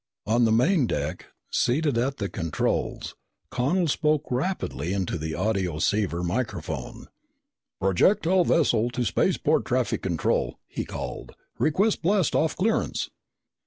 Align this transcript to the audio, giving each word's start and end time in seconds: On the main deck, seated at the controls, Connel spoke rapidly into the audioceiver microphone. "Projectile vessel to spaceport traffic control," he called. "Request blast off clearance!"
On 0.25 0.45
the 0.45 0.51
main 0.51 0.87
deck, 0.87 1.27
seated 1.51 1.95
at 1.95 2.17
the 2.17 2.27
controls, 2.27 3.13
Connel 3.51 3.87
spoke 3.87 4.31
rapidly 4.31 4.93
into 4.93 5.15
the 5.15 5.33
audioceiver 5.35 6.23
microphone. 6.25 7.05
"Projectile 7.79 8.43
vessel 8.43 8.89
to 8.89 9.05
spaceport 9.05 9.63
traffic 9.63 10.01
control," 10.01 10.57
he 10.65 10.85
called. 10.85 11.33
"Request 11.59 12.01
blast 12.01 12.33
off 12.33 12.55
clearance!" 12.57 13.11